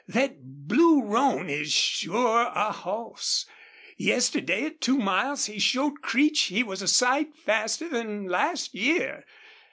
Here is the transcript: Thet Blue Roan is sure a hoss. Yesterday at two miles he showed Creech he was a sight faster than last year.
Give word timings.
Thet 0.09 0.37
Blue 0.41 1.03
Roan 1.03 1.47
is 1.47 1.71
sure 1.71 2.51
a 2.55 2.71
hoss. 2.71 3.45
Yesterday 3.97 4.65
at 4.65 4.81
two 4.81 4.97
miles 4.97 5.45
he 5.45 5.59
showed 5.59 6.01
Creech 6.01 6.45
he 6.45 6.63
was 6.63 6.81
a 6.81 6.87
sight 6.87 7.35
faster 7.37 7.87
than 7.87 8.25
last 8.27 8.73
year. 8.73 9.25